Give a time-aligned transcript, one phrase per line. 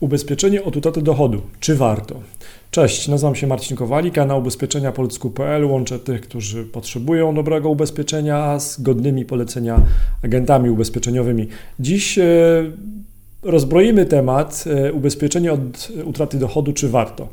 [0.00, 1.40] Ubezpieczenie od utraty dochodu.
[1.60, 2.14] Czy warto?
[2.70, 8.60] Cześć, nazywam się Marcin Kowalik, a na ubezpieczenia polsku.pl łączę tych, którzy potrzebują dobrego ubezpieczenia
[8.60, 9.82] z godnymi polecenia
[10.24, 11.48] agentami ubezpieczeniowymi.
[11.80, 12.24] Dziś e,
[13.42, 17.28] rozbroimy temat e, ubezpieczenie od utraty dochodu, czy warto.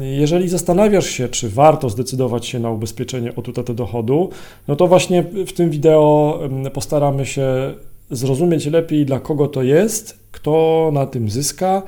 [0.00, 4.30] Jeżeli zastanawiasz się, czy warto zdecydować się na ubezpieczenie od utraty dochodu,
[4.68, 6.40] no to właśnie w tym wideo
[6.72, 7.74] postaramy się
[8.16, 11.82] zrozumieć lepiej, dla kogo to jest, kto na tym zyska,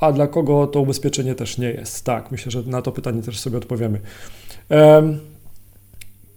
[0.00, 2.04] a dla kogo to ubezpieczenie też nie jest.
[2.04, 4.00] Tak, myślę, że na to pytanie też sobie odpowiemy.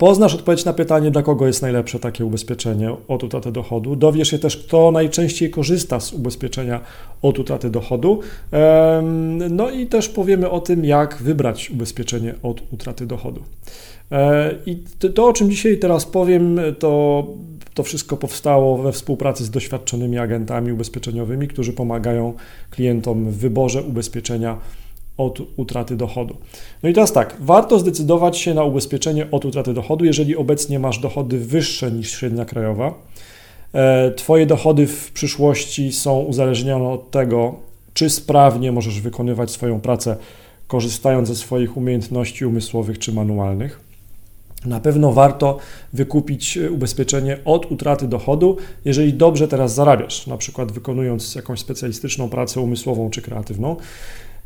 [0.01, 3.95] Poznasz odpowiedź na pytanie, dla kogo jest najlepsze takie ubezpieczenie od utraty dochodu.
[3.95, 6.79] Dowiesz się też, kto najczęściej korzysta z ubezpieczenia
[7.21, 8.19] od utraty dochodu.
[9.49, 13.43] No i też powiemy o tym, jak wybrać ubezpieczenie od utraty dochodu.
[14.11, 14.83] E, I
[15.15, 17.27] to, o czym dzisiaj teraz powiem, to,
[17.73, 22.33] to wszystko powstało we współpracy z doświadczonymi agentami ubezpieczeniowymi, którzy pomagają
[22.71, 24.57] klientom w wyborze ubezpieczenia
[25.17, 26.37] od utraty dochodu.
[26.83, 30.99] No i teraz tak, warto zdecydować się na ubezpieczenie od utraty dochodu, jeżeli obecnie masz
[30.99, 32.93] dochody wyższe niż średnia krajowa.
[33.73, 37.55] E, twoje dochody w przyszłości są uzależnione od tego,
[37.93, 40.15] czy sprawnie możesz wykonywać swoją pracę,
[40.67, 43.79] korzystając ze swoich umiejętności umysłowych czy manualnych.
[44.65, 45.57] Na pewno warto
[45.93, 52.61] wykupić ubezpieczenie od utraty dochodu, jeżeli dobrze teraz zarabiasz, na przykład wykonując jakąś specjalistyczną pracę
[52.61, 53.75] umysłową czy kreatywną.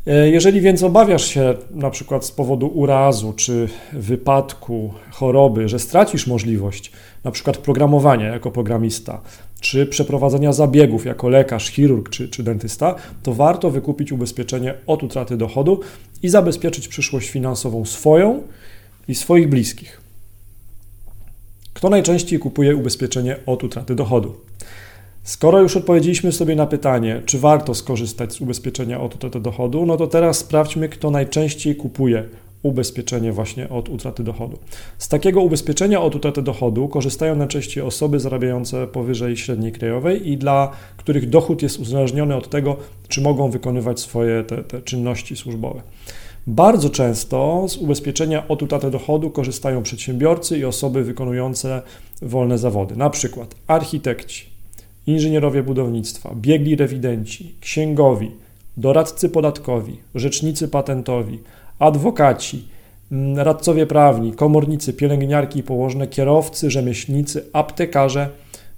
[0.06, 6.26] E, jeżeli więc obawiasz się na przykład z powodu urazu czy wypadku, choroby, że stracisz
[6.26, 6.92] możliwość
[7.24, 9.20] na przykład programowania jako programista,
[9.60, 15.36] czy przeprowadzenia zabiegów jako lekarz, chirurg czy, czy dentysta, to warto wykupić ubezpieczenie od utraty
[15.36, 15.80] dochodu
[16.22, 18.42] i zabezpieczyć przyszłość finansową swoją
[19.08, 20.00] i swoich bliskich.
[21.74, 24.34] Kto najczęściej kupuje ubezpieczenie od utraty dochodu?
[25.26, 29.96] Skoro już odpowiedzieliśmy sobie na pytanie, czy warto skorzystać z ubezpieczenia od utraty dochodu, no
[29.96, 32.24] to teraz sprawdźmy, kto najczęściej kupuje
[32.62, 34.58] ubezpieczenie właśnie od utraty dochodu.
[34.98, 40.70] Z takiego ubezpieczenia od utraty dochodu korzystają najczęściej osoby zarabiające powyżej średniej krajowej i dla
[40.96, 42.76] których dochód jest uzależniony od tego,
[43.08, 45.82] czy mogą wykonywać swoje te, te czynności służbowe.
[46.46, 51.82] Bardzo często z ubezpieczenia od utraty dochodu korzystają przedsiębiorcy i osoby wykonujące
[52.22, 54.55] wolne zawody, na przykład architekci,
[55.06, 58.30] inżynierowie budownictwa, biegli rewidenci, księgowi,
[58.76, 61.38] doradcy podatkowi, rzecznicy patentowi,
[61.78, 62.68] adwokaci,
[63.12, 68.28] mm, radcowie prawni, komornicy, pielęgniarki i położne, kierowcy, rzemieślnicy, aptekarze,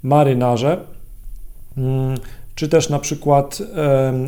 [0.03, 0.81] marynarze,
[1.77, 2.19] mm,
[2.55, 3.63] czy też na przykład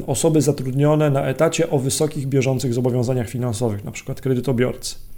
[0.06, 5.09] osoby zatrudnione na etacie o wysokich bieżących zobowiązaniach finansowych, na przykład kredytobiorcy.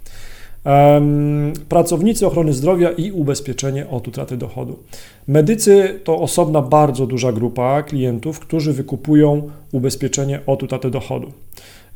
[1.69, 4.79] Pracownicy ochrony zdrowia i ubezpieczenie od utraty dochodu.
[5.27, 11.31] Medycy to osobna bardzo duża grupa klientów, którzy wykupują ubezpieczenie od utraty dochodu.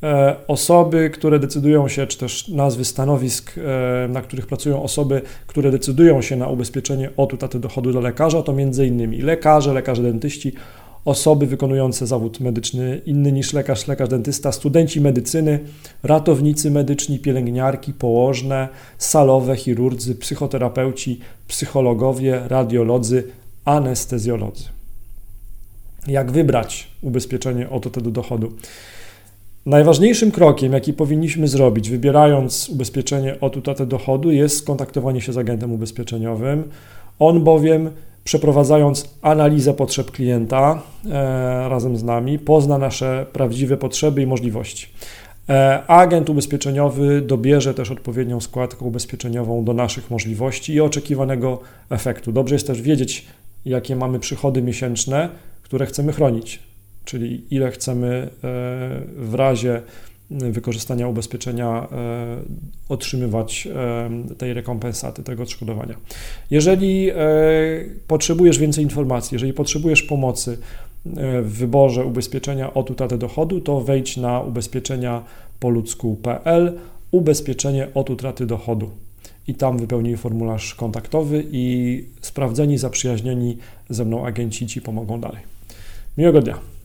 [0.04, 5.72] E, osoby, które decydują się, czy też nazwy stanowisk, e, na których pracują osoby, które
[5.72, 9.26] decydują się na ubezpieczenie od utraty dochodu do lekarza, to m.in.
[9.26, 10.54] lekarze, lekarze dentyści,
[11.08, 15.60] osoby wykonujące zawód medyczny inny niż lekarz, lekarz dentysta, studenci medycyny,
[16.04, 23.24] ratownicy medyczni, pielęgniarki, położne, salowe, chirurdzy, psychoterapeuci, psychologowie, radiolodzy,
[23.66, 24.64] anestezjolodzy.
[26.08, 28.54] Jak wybrać ubezpieczenie od tego dochodu?
[29.66, 35.72] Najważniejszym krokiem, jaki powinniśmy zrobić, wybierając ubezpieczenie od utraty dochodu, jest skontaktowanie się z agentem
[35.72, 36.64] ubezpieczeniowym.
[37.20, 37.90] On bowiem
[38.28, 44.88] przeprowadzając analizę potrzeb klienta e, razem z nami, pozna nasze prawdziwe potrzeby i możliwości.
[45.50, 52.32] E, agent ubezpieczeniowy dobierze też odpowiednią składkę ubezpieczeniową do naszych możliwości i oczekiwanego efektu.
[52.32, 53.26] Dobrze jest też wiedzieć,
[53.66, 55.30] jakie mamy przychody miesięczne,
[55.64, 56.60] które chcemy chronić,
[57.06, 58.30] czyli ile chcemy e,
[59.16, 59.82] w razie
[60.32, 62.38] wykorzystania ubezpieczenia e,
[62.90, 65.96] otrzymywać e, tej rekompensaty, tego odszkodowania.
[66.52, 67.16] Jeżeli e,
[68.08, 70.58] potrzebujesz więcej informacji, jeżeli potrzebujesz pomocy
[71.42, 75.24] w wyborze ubezpieczenia od utraty dochodu, to wejdź na ubezpieczenia
[75.60, 76.80] poludzku.pl
[77.12, 78.90] ubezpieczenie od utraty dochodu
[79.48, 83.58] i tam wypełnij formularz kontaktowy i sprawdzeni, zaprzyjaźnieni
[83.90, 85.42] ze mną agenci Ci pomogą dalej.
[86.18, 86.77] Miłego dnia.